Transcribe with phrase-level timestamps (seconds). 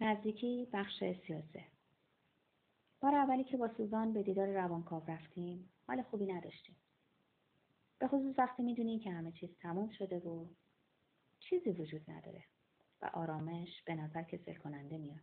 [0.00, 1.64] نزدیکی بخش سیاسه
[3.00, 6.76] بار اولی که با سوزان به دیدار روانکاو رفتیم حال خوبی نداشتیم.
[7.98, 10.46] به خصوص وقتی می‌دونی که همه چیز تموم شده و
[11.40, 12.44] چیزی وجود نداره
[13.02, 15.20] و آرامش به نظر کسل کننده میاد.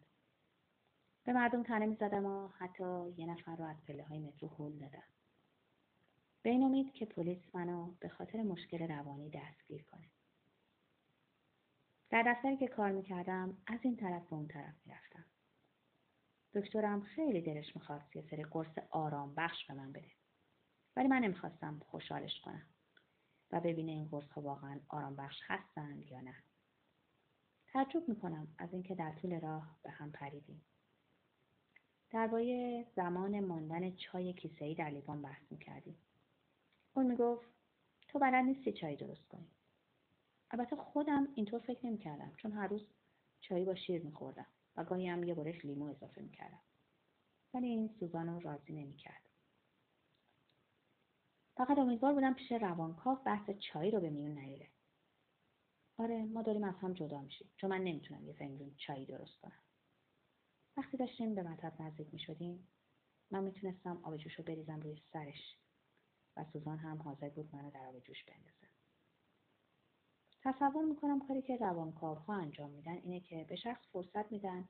[1.24, 5.03] به مردم تنه می‌زدم و حتی یه نفر رو از پله های مترو هل دادم.
[6.42, 10.13] به این امید که پلیس منو به خاطر مشکل روانی دستگیر کنه.
[12.14, 15.26] در دفتری که کار می‌کردم از این طرف به اون طرف می‌رفتم.
[16.54, 20.12] دکترم خیلی دلش می‌خواست یه سری قرص آرام بخش به من بده.
[20.95, 22.66] ولی من نمی‌خواستم خوشحالش کنم
[23.52, 26.35] و ببینه این قرص ها واقعا آرام بخش هستند یا نه.
[27.68, 30.66] تعجب می‌کنم از اینکه در طول راه به هم پریدیم.
[32.09, 35.98] درباره زمان ماندن چای کیسهای در لیوان بحث می‌کردیم.
[36.93, 37.49] اون می‌گفت
[38.07, 39.52] تو بلد نیستی چای درست کنی.
[40.53, 42.88] البته خودم اینطور فکر نمی‌کردم چون هر روز
[43.41, 44.45] چای با شیر میخوردم
[44.76, 46.62] و گاهی هم یه برش لیمو اضافه می‌کردم.
[47.53, 49.29] ولی این سوزان رو راضی نمی‌کرد.
[51.57, 54.70] فقط امیدوار بودم پیش روانکاو بحث چای رو به میون نیاره.
[55.98, 59.63] آره ما داریم از هم جدا میشیم چون من نمی‌تونم یه فنجون چای درست کنم.
[60.77, 62.68] وقتی داشتیم به مطب نزدیک می‌شدیم
[63.31, 65.58] من می‌تونستم آب جوش رو بریزم روی سرش
[66.38, 68.73] و سوزان هم حاضر بود منو در آب جوش بندازه.
[70.44, 74.70] تصور می‌کنم کاری که روانکاوها انجام میدن اینه که به شخص فرصت میدن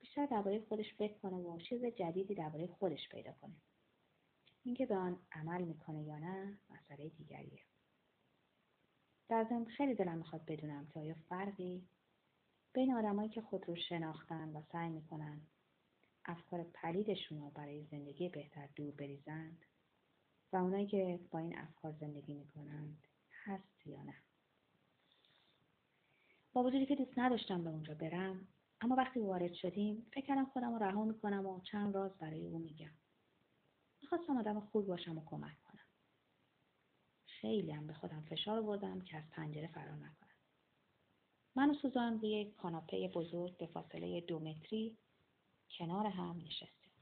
[0.00, 3.54] بیشتر درباره خودش فکر کنه و چیز جدیدی درباره خودش پیدا کنه.
[4.64, 7.62] اینکه به آن عمل می‌کنه یا نه مسئله دیگریه.
[9.28, 11.88] در ضمن خیلی دلم می‌خواد بدونم که آیا فرقی
[12.72, 15.40] بین آدمایی که خود رو شناختن و سعی می‌کنن
[16.24, 19.64] افکار پلیدشون رو برای زندگی بهتر دور بریزند
[20.52, 23.08] و اونایی که با این افکار زندگی می‌کنند
[23.44, 24.14] هست یا نه.
[26.58, 28.48] با وجودی که دوست نداشتم به اونجا برم
[28.80, 32.58] اما وقتی وارد شدیم فکر کردم خودم رو رها می‌کنم و چند راز برای او
[32.58, 32.90] میگم.
[34.02, 35.86] می‌خواستم آدم خوب باشم و کمک کنم.
[37.26, 40.36] خیلی هم به خودم فشار بردم که از پنجره فرار نکنم.
[41.54, 44.96] من و سوزان روی کاناپه بزرگ به فاصله دو متری
[45.78, 46.92] کنار هم نشستیم.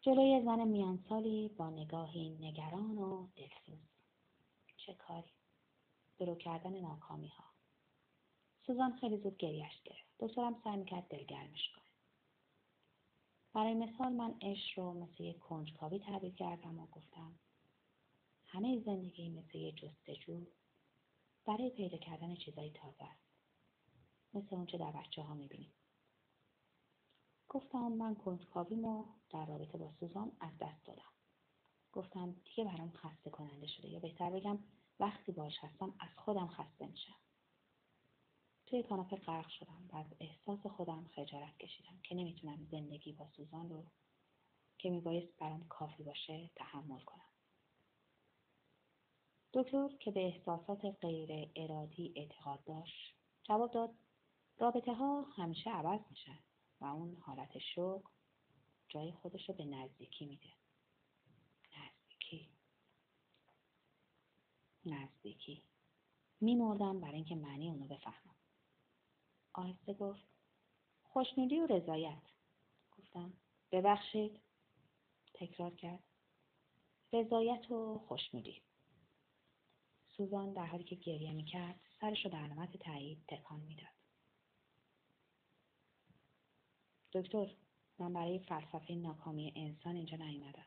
[0.00, 3.88] جلوی زن میانسالی با نگاهی نگران و دلسوز.
[4.76, 5.32] چه کاری؟
[6.18, 7.44] درو کردن ناکامی ها
[8.66, 10.14] سوزان خیلی زود گریش گرفت.
[10.18, 11.84] دکترم سعی می‌کرد دلگرمش کنه.
[13.52, 17.38] برای مثال من عشق رو مثل یک کنجکاوی تعبیر کردم و گفتم
[18.46, 20.46] همه زندگی مثل یه جستجو
[21.46, 23.26] برای پیدا کردن چیزایی تازه است.
[24.34, 25.72] مثل اونچه در بچه ها می‌بینیم.
[27.48, 31.12] گفتم من کنجکاویمو در رابطه با سوزان از دست دادم.
[31.92, 34.58] گفتم دیگه برام خسته کننده شده یا بهتر بگم
[35.00, 37.16] وقتی باش هستم از خودم خسته میشم.
[38.66, 43.70] توی کاناپه غرق شدم و از احساس خودم خجالت کشیدم که نمی‌تونم زندگی با سوزان
[43.70, 43.84] رو
[44.78, 47.30] که میبایست برام کافی باشه تحمل کنم.
[49.52, 53.94] دکتر که به احساسات غیر ارادی اعتقاد داشت جواب داد
[54.58, 56.38] رابطه ها همیشه عوض میشن
[56.80, 58.10] و اون حالت شوق
[58.88, 60.52] جای خودش رو به نزدیکی میده
[61.76, 62.50] نزدیکی
[64.86, 65.62] نزدیکی.
[66.40, 68.36] میمردم برای اینکه معنی اونو بفهمم.
[69.52, 70.24] آهسته گفت
[71.02, 72.22] خوشنودی و رضایت.
[72.98, 73.32] گفتم
[73.72, 74.40] ببخشید.
[75.34, 76.04] تکرار کرد
[77.12, 78.62] رضایت و خوشنودی.
[80.08, 83.96] سوزان در حالی که گریه می‌کرد سرش رو به علامت تایید تکان می‌داد.
[87.12, 87.54] دکتر
[87.98, 90.66] من برای فلسفه ناکامی انسان اینجا نیومدم.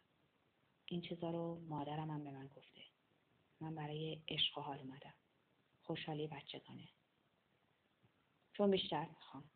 [0.85, 2.81] این چیزا رو مادرم هم به من گفته.
[3.61, 5.13] من برای عشق و حال اومدم
[5.81, 6.89] خوشحالی بچگانه
[8.53, 9.49] چون بیشتر می‌خوام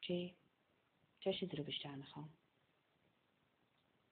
[0.00, 0.34] چی؟
[1.20, 2.32] چه چیزی رو بیشتر می‌خوام؟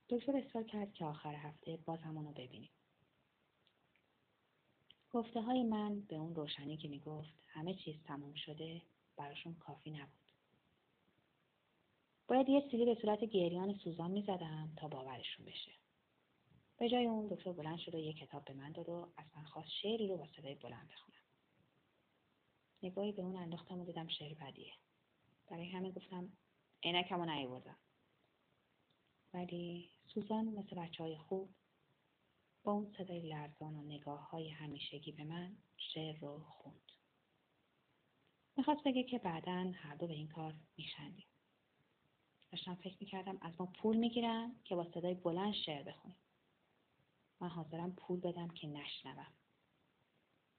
[0.09, 2.71] دکتر اصرار کرد که آخر هفته باز همونو ببینیم
[5.11, 8.83] گفته های من به اون روشنی که می‌گفت همه چیز تموم شده
[9.17, 10.33] براشون کافی نبود.
[12.29, 15.73] باید یه سیلی به صورت گریان سوزان می‌زدم تا باورشون بشه.
[16.83, 19.45] به جای اون دکتر بلند شد و یه کتاب به من داد و از من
[19.45, 21.23] خواست شعری رو با صدای بلند بخونم.
[22.83, 24.73] نگاهی به اون انداختم و دیدم شعر بدیه.
[25.51, 26.33] برای همه گفتم
[26.83, 27.77] عینکمو نیاوردم.
[29.35, 31.55] ولی سوزان مثل بچه های خوب
[32.65, 36.93] با اون صدای لرزان و نگاه های همیشگی به من شعر رو خوند.
[38.57, 41.27] می‌خواست بگه که بعدا هر دو به این کار میخندیم.
[42.53, 46.22] داشتم فکر می‌کردم از ما پول می‌گیرن که با صدای بلند شعر بخونیم.
[47.43, 49.35] من حاضرم پول بدم که نشنوم.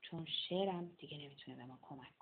[0.02, 2.18] چون شعرم دیگه نمی‌تونه به ما کمک